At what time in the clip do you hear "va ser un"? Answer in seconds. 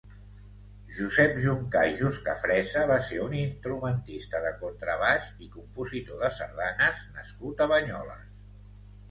2.93-3.35